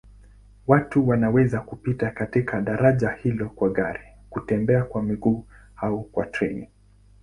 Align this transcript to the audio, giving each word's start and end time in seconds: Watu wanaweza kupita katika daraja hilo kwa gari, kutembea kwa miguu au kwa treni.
Watu 0.67 1.07
wanaweza 1.09 1.59
kupita 1.61 2.11
katika 2.11 2.61
daraja 2.61 3.09
hilo 3.11 3.49
kwa 3.49 3.69
gari, 3.69 4.03
kutembea 4.29 4.83
kwa 4.83 5.03
miguu 5.03 5.45
au 5.81 6.03
kwa 6.03 6.25
treni. 6.25 6.69